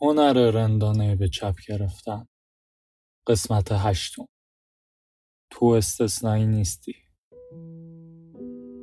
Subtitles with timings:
[0.00, 2.26] هنر رندانه به چپ گرفتن.
[3.26, 4.26] قسمت هشتم.
[5.50, 6.94] تو استثنایی نیستی.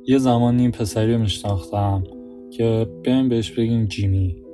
[0.08, 2.04] یه زمانی این پسری میشناختم
[2.52, 4.44] که بیایم بهش بگیم جیمی.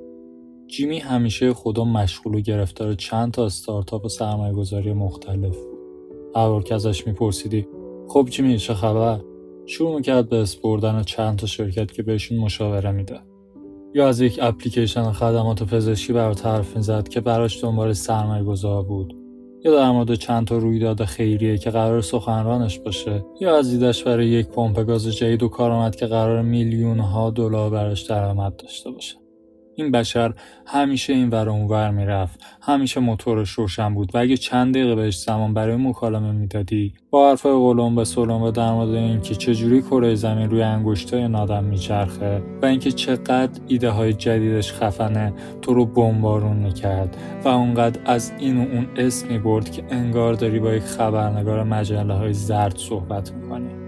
[0.66, 6.64] جیمی همیشه خدا مشغول و گرفتار چند تا استارتاپ و سرمایه گذاری مختلف بود.
[6.64, 7.66] که ازش میپرسیدی
[8.08, 9.20] خب جیمی چه خبر؟
[9.66, 13.31] شروع می‌کرد به اسپردن چند تا شرکت که بهشون مشاوره میده
[13.94, 19.14] یا از یک اپلیکیشن خدمات پزشکی برای حرف می‌زد که براش دنبال سرمایه گذار بود؟
[19.64, 24.26] یا در مورد چند تا رویداد خیریه که قرار سخنرانش باشه؟ یا از دیدش برای
[24.28, 29.21] یک پمپ گاز جدید و کارآمد که قرار میلیون ها دلار براش درآمد داشته باشه؟
[29.74, 30.34] این بشر
[30.66, 32.40] همیشه این ور اونور می‌رفت.
[32.62, 37.52] همیشه موتورش روشن بود و اگه چند دقیقه بهش زمان برای مکالمه می‌دادی با حرفای
[37.52, 42.92] قلم به سلم در مورد اینکه چجوری کره زمین روی انگشتای نادم میچرخه و اینکه
[42.92, 48.86] چقدر ایده های جدیدش خفنه تو رو بمبارون می‌کرد و اونقدر از این و اون
[48.96, 53.81] اسم می‌برد که انگار داری با یک خبرنگار مجله های زرد صحبت می‌کنی.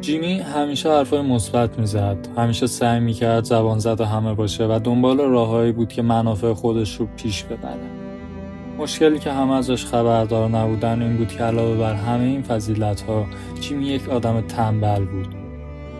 [0.00, 2.28] جیمی همیشه حرفای مثبت می‌زد.
[2.36, 7.08] همیشه سعی می‌کرد زبان زد همه باشه و دنبال راههایی بود که منافع خودش رو
[7.16, 7.90] پیش ببره.
[8.78, 13.26] مشکلی که همه ازش خبردار نبودن این بود که علاوه بر همه این فضیلت ها
[13.60, 15.28] جیمی یک آدم تنبل بود.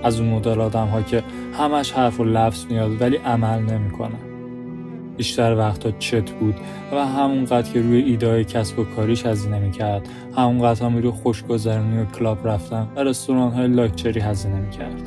[0.03, 4.28] از اون مدل آدم ها که همش حرف و لفظ میاد ولی عمل نمی‌کنه
[5.19, 6.55] بیشتر وقتا چت بود
[6.93, 10.09] و همونقدر که روی ایده کسب و کاریش هزینه می‌کرد.
[10.37, 15.03] همونقدر هم روی خوشگذرانی و کلاب رفتن و رستوران های لاکچری هزینه می‌کرد.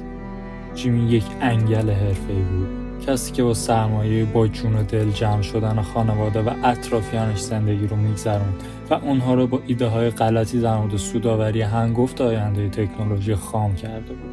[0.76, 2.68] جیمی یک انگل حرفه بود.
[3.08, 7.96] کسی که با سرمایه با جون و دل جمع شدن خانواده و اطرافیانش زندگی رو
[7.96, 13.76] میگذروند و اونها رو با ایده های غلطی در مورد سوداوری هنگفت آینده تکنولوژی خام
[13.76, 14.32] کرده بود.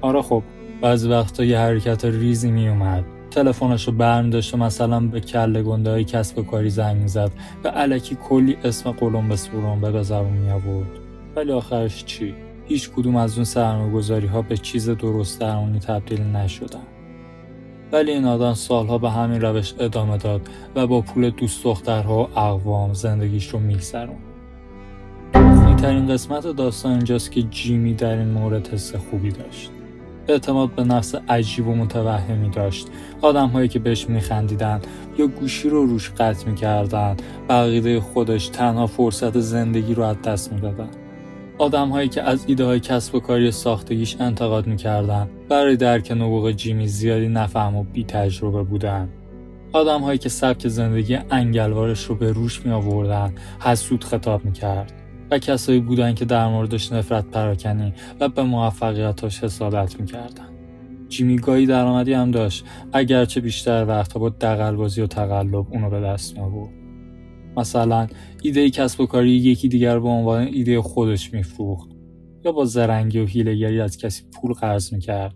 [0.00, 0.42] آره خب
[0.82, 3.04] بعضی وقتا یه حرکت ریزی میومد
[3.34, 7.30] تلفنش رو برمی داشت و مثلا به کله گنده های کسب کاری زنگ می‌زد
[7.64, 9.28] و علکی کلی اسم قلم
[9.80, 10.90] به به زبون می آورد.
[11.36, 12.34] ولی آخرش چی؟
[12.66, 16.82] هیچ کدوم از اون سرمایه‌گذاری ها به چیز درست درمونی تبدیل نشدن.
[17.92, 22.38] ولی این آدم سالها به همین روش ادامه داد و با پول دوست دخترها و
[22.38, 24.16] اقوام زندگیش رو میگذرون
[25.76, 29.70] ترین قسمت داستان اینجاست که جیمی در این مورد حس خوبی داشت.
[30.28, 32.88] اعتماد به نفس عجیب و متوهمی داشت.
[33.22, 34.80] آدم هایی که بهش میخندیدن
[35.18, 37.16] یا گوشی رو روش قطع می‌کردن
[37.48, 40.88] بقیده خودش تنها فرصت زندگی رو از دست می‌دادن.
[41.58, 46.50] آدم هایی که از ایده های کسب و کاری ساختگیش انتقاد می‌کردن برای درک نبوغ
[46.50, 49.08] جیمی زیادی نفهم و بی تجربه بودن.
[49.72, 54.92] آدم هایی که سبک زندگی انگلوارش رو به روش می آوردن حسود خطاب می‌کرد.
[55.30, 60.48] و کسایی بودن که در موردش نفرت پراکنی و به موفقیتاش حسادت می‌کردن.
[61.08, 66.38] جیمی گاهی درآمدی هم داشت اگرچه بیشتر وقتها با دقلبازی و تقلب اونو به دست
[66.38, 66.68] می
[67.56, 68.06] مثلا
[68.42, 71.88] ایده کسب و کاری یکی دیگر به عنوان ایده خودش میفروخت
[72.44, 75.34] یا با زرنگی و هیلگری از کسی پول قرض می‌کرد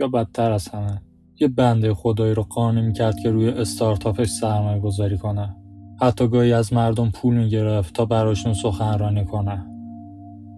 [0.00, 1.02] یا بدتر از همه
[1.40, 5.56] یه بنده خدایی رو قانع می‌کرد که روی استارتاپش سرمایه گذاری کنه.
[6.00, 9.66] حتی گاهی از مردم پول می‌گرفت تا براشون سخنرانی کنه.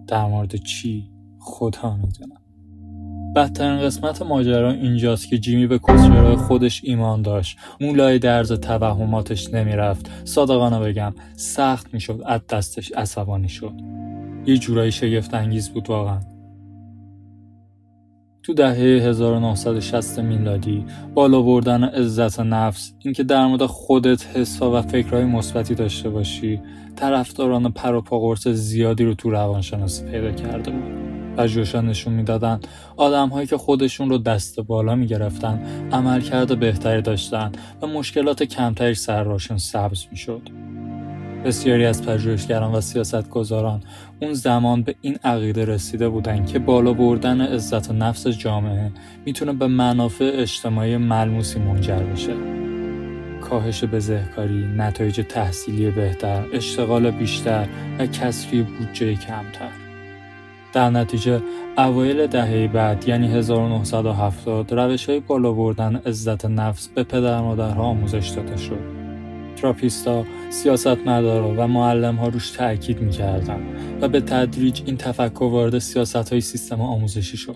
[0.07, 2.35] در مورد چی؟ خدا می‌دونه
[3.35, 7.57] بدترین قسمت ماجرا اینجاست که جیمی به کسچرهای خودش ایمان داشت.
[7.81, 10.09] مولای درز توهماتش نمی‌رفت.
[10.23, 13.73] صادقانه بگم سخت می‌شد از دستش عصبانی شد.
[14.45, 16.19] یه جورایی شگفت انگیز بود واقعا.
[18.43, 25.25] تو دهه 1960 میلادی بالا بردن عزت نفس اینکه در مورد خودت حسا و فکرهای
[25.25, 26.61] مثبتی داشته باشی
[26.95, 30.91] طرفداران پر و قرص زیادی رو تو روانشناسی پیدا کرده بود.
[31.37, 32.59] پژوهش‌ها نشون می‌دادن
[32.97, 37.51] آدمهایی که خودشون رو دست بالا می‌گرفتن عملکرد بهتری داشتن
[37.81, 40.60] و مشکلات کمتری سر راشون سبز می‌شد.
[41.45, 43.83] بسیاری از پژوهشگران و سیاستگزاران
[44.21, 48.91] اون زمان به این عقیده رسیده بودند که بالا بردن عزت و نفس جامعه
[49.25, 52.33] می‌تونه به منافع اجتماعی ملموسی منجر بشه.
[53.41, 57.67] کاهش بزهکاری، نتایج تحصیلی بهتر، اشتغال بیشتر
[57.99, 59.71] و کسری بودجه کمتر.
[60.73, 61.41] در نتیجه
[61.77, 68.29] اوایل دهه بعد یعنی 1970 روش های بالا بردن عزت نفس به پدر مادرها آموزش
[68.29, 69.00] داده شد.
[69.61, 73.59] تراپیستا، سیاستمدارا و معلم ها روش تاکید می‌کردن
[74.01, 77.55] و به تدریج این تفکر وارد سیاست های سیستم آموزشی شد.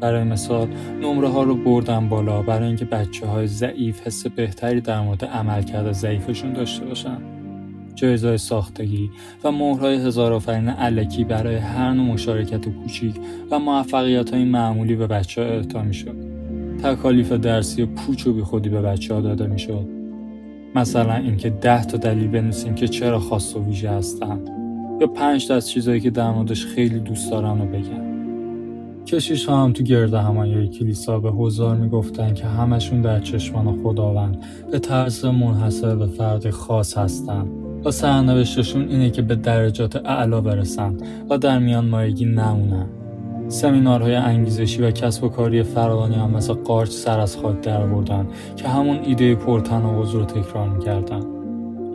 [0.00, 0.68] برای مثال
[1.02, 5.92] نمره ها رو بردن بالا برای اینکه بچه های ضعیف حس بهتری در مورد عملکرد
[5.92, 7.18] ضعیفشون داشته باشن.
[7.94, 9.10] جایزهای ساختگی
[9.44, 13.14] و مهرهای هزار آفرین علکی برای هر نوع مشارکت کوچیک
[13.50, 16.16] و موفقیت های معمولی به بچه ها اعطا می شد.
[16.82, 20.01] تکالیف درسی پوچ و بی خودی به بچه ها داده می شد.
[20.74, 24.40] مثلا اینکه ده تا دلیل بنویسیم که چرا خاص و ویژه هستن.
[25.00, 28.12] یا پنج تا از چیزهایی که در موردش خیلی دوست دارن رو بگن.
[29.06, 34.44] کشیش ها هم تو گرد همایی کلیسا به حضار می‌گفتن که همشون در چشمان خداوند.
[34.70, 37.46] به طرز منحصر به فرد خاص هستن.
[37.84, 40.96] و سرنوشتشون اینه که به درجات اعلا برسن
[41.30, 42.86] و در میان مایگی نمونن.
[43.48, 48.26] سمینارهای انگیزشی و کسب و کاری فراوانی هم مثل قارچ سر از خاک در بردن
[48.56, 51.22] که همون ایده پرتناقض رو تکرار می‌کردن.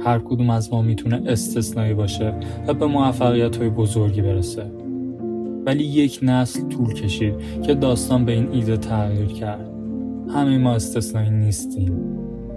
[0.06, 2.34] هر کدوم از ما می‌تونه استثنایی باشه
[2.68, 4.72] و به موفقیت های بزرگی برسه.
[5.66, 7.34] ولی یک نسل طول کشید
[7.64, 9.70] که داستان به این ایده تغییر کرد.
[10.34, 11.92] همه ما استثنایی نیستیم.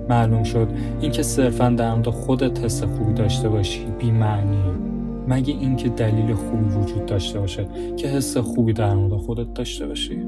[0.09, 0.69] معلوم شد
[1.01, 3.85] اینکه صرفا در مورد خودت حس خوبی داشته باشی.
[3.99, 4.90] بی معنی
[5.31, 7.67] مگه اینکه دلیل خوبی وجود داشته باشه
[7.97, 10.19] که حس خوبی در مورد خودت داشته باشی؟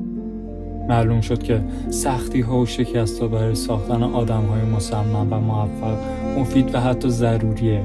[0.89, 1.61] معلوم شد که
[1.91, 5.99] سختی ها و شکست ها برای ساختن آدم های مصمم و موفق
[6.39, 7.85] مفید و حتی ضروریه.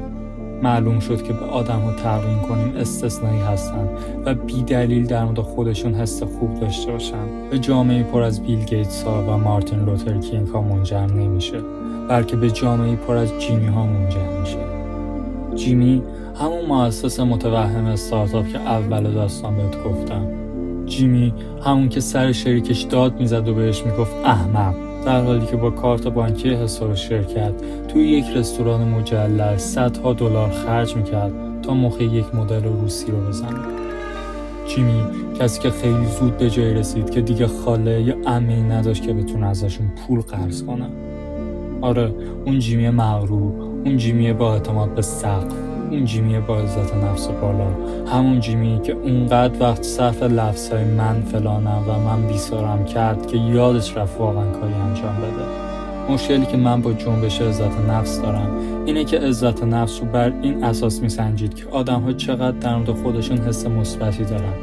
[0.63, 3.89] معلوم شد که به آدم ها تقویم کنیم استثنایی هستن
[4.25, 7.49] و بی دلیل در مورد خودشون حس خوب داشته باشن.
[7.49, 11.57] به جامعه پر از بیل گیتس ها و مارتین لوتر کینگ ها منجر نمیشه
[12.09, 14.66] بلکه به جامعه پر از جیمی ها منجر میشه.
[15.57, 16.01] جیمی
[16.35, 20.25] همون مؤسس متوهم استارتاپ که اول داستان بهت گفتم.
[20.85, 21.33] جیمی
[21.65, 24.75] همون که سر شریکش داد می‌زد و بهش می‌گفت احمق.
[25.05, 27.53] در حالی که با کارت بانکی حساب شرکت
[27.87, 33.59] توی یک رستوران مجلل صدها دلار خرج می‌کرد تا مخ یک مدل روسی رو بزنه.
[34.67, 35.01] جیمی
[35.39, 39.47] کسی که خیلی زود به جای رسید که دیگه خاله یا عمه نداشت که بتونه
[39.47, 40.85] ازشون پول قرض کنه.
[41.81, 42.11] آره
[42.45, 43.76] اون جیمی مغرور.
[43.87, 45.53] اون جیمی با اعتماد به سقف
[45.91, 47.67] اون جیمی با عزت نفس بالا
[48.07, 50.23] همون جیمی که اونقدر وقت صرف
[50.71, 56.13] های من فلانم و من بیسارم کرد که یادش رفت واقعا کاری انجام بده.
[56.13, 58.49] مشکلی که من با جنبش عزت نفس دارم
[58.85, 62.91] اینه که عزت نفس رو بر این اساس میسنجید که آدم ها چقدر در مورد
[62.91, 64.53] خودشون حس مثبتی دارن.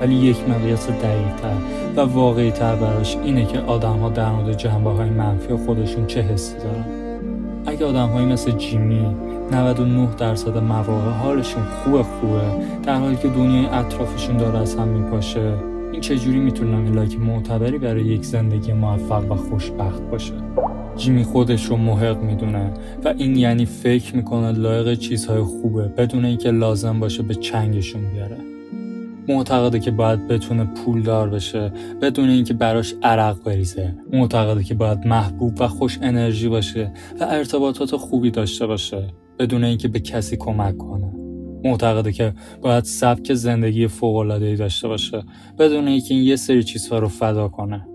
[0.00, 1.56] ولی یک مقیاس دقیقتر
[1.96, 6.20] و واقعی تر براش اینه که آدم ها در مورد جنبه های منفی خودشون چه
[6.22, 7.01] حسی دارن.
[7.82, 9.16] اگه آدم های مثل جیمی
[9.52, 12.40] 99 درصد مواقع حالشون خوبه خوبه
[12.82, 15.54] در حالی که دنیای اطرافشون داره از هم میپاشه.
[15.92, 20.32] این چجوری می‌تونه لاک معتبری برای یک زندگی موفق و خوشبخت باشه؟
[20.96, 22.72] جیمی خودش رو محق می‌دونه
[23.04, 28.36] و این یعنی فکر می‌کنه لایق چیزهای خوبه بدون اینکه لازم باشه به چنگشون بیاره.
[29.28, 31.72] معتقده که باید بتونه پولدار بشه
[32.02, 33.96] بدون اینکه براش عرق بریزه.
[34.12, 39.08] معتقده که باید محبوب و خوش انرژی باشه و ارتباطات خوبی داشته باشه
[39.38, 41.12] بدون اینکه به کسی کمک کنه.
[41.64, 45.22] معتقده که باید سبک زندگی ای داشته باشه
[45.58, 47.86] بدون اینکه این یه سری چیزها رو فدا کنه.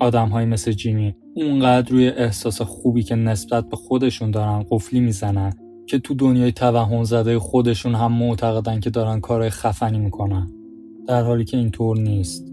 [0.00, 5.52] های مثل جیمی اونقدر روی احساس خوبی که نسبت به خودشون دارن قفلی می‌زنن
[5.88, 10.50] که تو دنیای توهم زده خودشون هم معتقدن که دارن کارهای خفنی می‌کنن.
[11.06, 12.52] در حالی که اینطور نیست.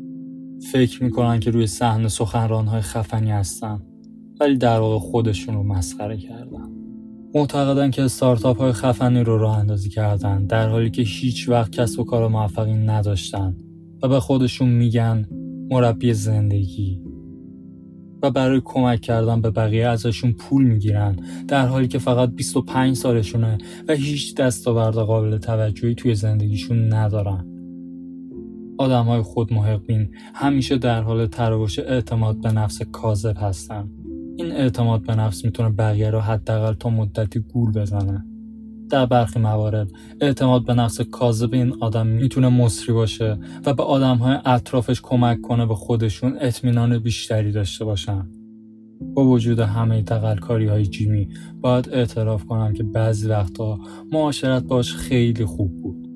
[0.72, 3.82] فکر می‌کنن که روی صحنه سخنرانهای خفنی هستن.
[4.40, 6.70] ولی در واقع خودشون رو مسخره کردن.
[7.36, 10.46] معتقدن که استارتاپ های خفنی رو راه اندازی کردن.
[10.46, 13.56] در حالی که هیچ وقت کسب و کار موفقی نداشتن.
[14.04, 15.26] و به خودشون میگن
[15.70, 17.05] مربی زندگی.
[18.22, 21.16] و برای کمک کردن به بقیه ازشون پول می‌گیرن
[21.48, 23.58] در حالی که فقط 25 سالشونه
[23.88, 27.46] و هیچ دستاورد قابل توجهی توی زندگیشون ندارن.
[28.78, 33.90] آدم های خود محقبین همیشه در حال تراوش اعتماد به نفس کاذب هستن.
[34.38, 38.26] این اعتماد به نفس می‌تونه بقیه رو حداقل تا مدتی گول بزنه.
[38.90, 44.18] در برخی موارد اعتماد به نفس کاذب این آدم می‌تونه مصری باشه و به آدم
[44.18, 48.28] های اطرافش کمک کنه به خودشون اطمینان بیشتری داشته باشن.
[49.14, 51.30] با وجود همه تقلکاری های جیمی
[51.62, 53.80] باید اعتراف کنم که بعضی وقتا
[54.12, 56.08] معاشرت باش خیلی خوب بود.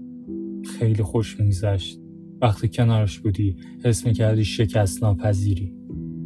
[0.80, 2.00] خیلی خوش میگذشت.
[2.42, 5.79] وقتی کنارش بودی حس می‌کردی شکست ناپذیری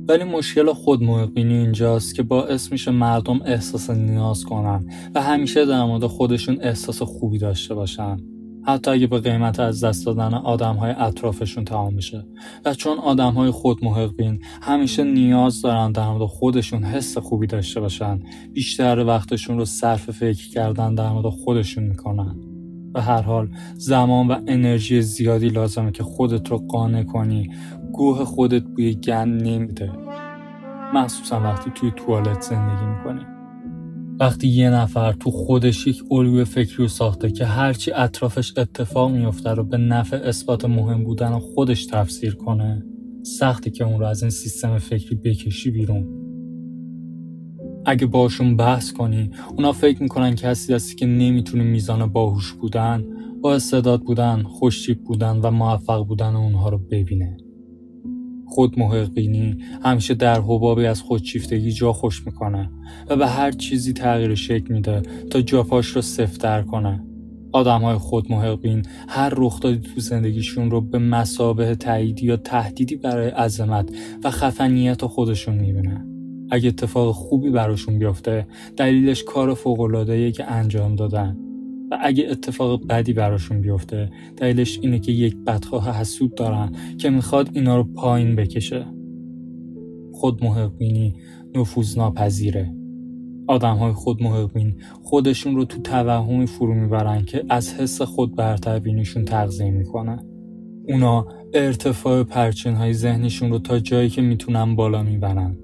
[0.07, 1.01] ولی مشکل خود
[1.35, 7.37] اینجاست که باعث میشه مردم احساس نیاز کنن و همیشه در مورد خودشون احساس خوبی
[7.37, 8.17] داشته باشن.
[8.65, 12.25] حتی اگه به قیمت از دست دادن آدم های اطرافشون تمام میشه.
[12.65, 13.77] و چون آدم های خود
[14.61, 18.19] همیشه نیاز دارن در مورد خودشون حس خوبی داشته باشن
[18.53, 22.35] بیشتر وقتشون رو صرف فکر کردن در مورد خودشون می‌کنن.
[22.93, 27.49] به هر حال زمان و انرژی زیادی لازمه که خودت رو قانع کنی
[27.93, 29.91] گوه خودت بوی گند نمیده.
[30.93, 33.25] مخصوصا وقتی توی توالت زندگی می‌کنی.
[34.19, 39.49] وقتی یه نفر تو خودش یک الگوی فکری رو ساخته که هرچی اطرافش اتفاق میفته
[39.49, 42.85] رو به نفع اثبات مهم بودن خودش تفسیر کنه
[43.23, 46.07] سختی که اون رو از این سیستم فکری بکشی بیرون.
[47.85, 53.05] اگه باشون بحث کنی اونا فکر می‌کنن کسی هستی که نمی‌تونی میزان باهوش بودن
[53.41, 57.37] با استعداد بودن خوشتیپ بودن و موفق بودن اونها رو ببینه.
[58.53, 62.69] خود محقینی همیشه در حبابی از خودشیفتگی جا خوش می‌کنه
[63.09, 67.03] و به هر چیزی تغییر شکل میده تا جافاش رو سفتر کنه.
[67.51, 73.29] آدم های خود محقین هر رخدادی تو زندگیشون رو به مسابه تاییدی یا تهدیدی برای
[73.29, 73.89] عظمت
[74.23, 76.07] و خفنیت خودشون می‌بینن
[76.51, 81.37] اگه اتفاق خوبی براشون بیفته دلیلش کار فوق‌العاده‌ایه که انجام دادن.
[82.01, 87.77] اگه اتفاق بدی براشون بیفته دلیلش اینه که یک بدخواه حسود دارن که می‌خواد اینا
[87.77, 88.85] رو پایین بکشه.
[90.13, 91.15] خود محقبینی
[91.55, 92.75] نفوذ ناپذیره
[93.47, 99.25] آدم های خود محقبین خودشون رو تو توهمی فرو می‌برن که از حس خود برتربینیشون
[99.25, 100.23] تغذیه می‌کنن.
[100.87, 105.57] اونا ارتفاع پرچین های ذهنشون رو تا جایی که می‌تونن بالا می‌برن.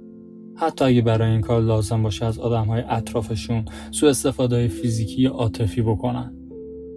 [0.60, 5.82] حتی اگه برای این کار لازم باشه از آدم های اطرافشون سو استفاده فیزیکی عاطفی
[5.82, 6.34] بکنن.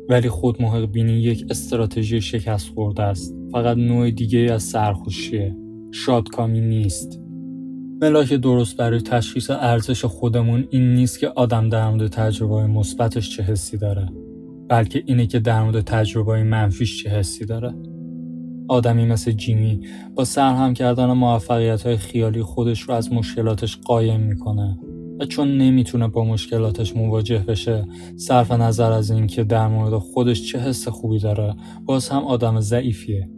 [0.08, 3.34] ولی خود محق بینی یک استراتژی شکست خورده است.
[3.52, 5.56] فقط نوع دیگه از سرخوشیه.
[5.92, 7.20] شادکامی نیست.
[8.02, 13.42] ملاک درست برای تشخیص ارزش خودمون این نیست که آدم در مورد تجربه مثبتش چه
[13.42, 14.08] حسی داره
[14.68, 17.74] بلکه اینه که در مورد تجربه منفیش چه حسی داره.
[18.72, 19.80] آدمی مثل جیمی
[20.14, 24.78] با سرهم کردن موفقیت های خیالی خودش رو از مشکلاتش قایم می‌کنه.
[25.20, 27.86] و چون نمی‌تونه با مشکلاتش مواجه بشه
[28.16, 33.30] صرف نظر از اینکه در مورد خودش چه حس خوبی داره باز هم آدم ضعیفیه.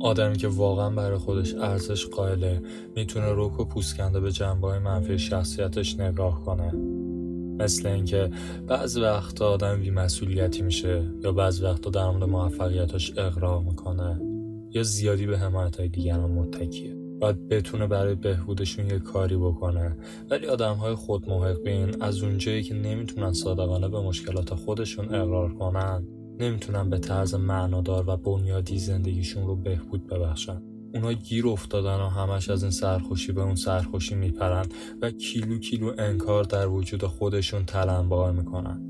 [0.00, 2.62] آدمی که واقعا برای خودش ارزش قائله
[2.96, 6.72] می‌تونه روک و پوسکنده به جنبه های منفی شخصیتش نگاه کنه.
[7.58, 8.30] مثل اینکه
[8.66, 14.20] بعض وقتا آدم بیمسئولیتی میشه یا بعض وقتا در مورد موفقیتاش اقرار می‌کنه
[14.70, 16.96] یا زیادی به حمایت های دیگران متکیه.
[17.20, 19.96] باید بتونه برای بهبودشون یه کاری بکنه.
[20.30, 26.06] ولی آدم های خود محق از اونجایی که نمی‌تونن صادقانه به مشکلات خودشون اقرار کنن
[26.40, 30.62] نمی‌تونن به طرز معنادار و بنیادی زندگیشون رو بهبود ببخشن.
[30.96, 34.66] اونا گیر افتادن و همش از این سرخوشی به اون سرخوشی میپرن
[35.02, 38.82] و کیلو کیلو انکار در وجود خودشون تلنبار می‌کنن.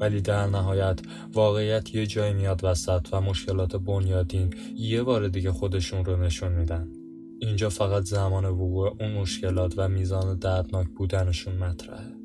[0.00, 1.00] ولی در نهایت
[1.32, 6.88] واقعیت یه جایی میاد وسط و مشکلات بنیادین یه بار دیگه خودشون رو نشون میدن.
[7.40, 12.23] اینجا فقط زمان وقوع اون مشکلات و میزان دردناک بودنشون مطرحه.